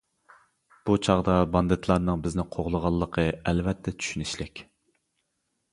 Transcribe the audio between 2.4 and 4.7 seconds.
قوغلىغانلىقى، ئەلۋەتتە، چۈشىنىشلىك.